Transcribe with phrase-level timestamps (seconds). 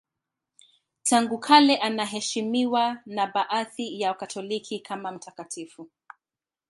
[1.03, 5.89] Tangu kale anaheshimiwa na baadhi ya Wakatoliki kama mtakatifu.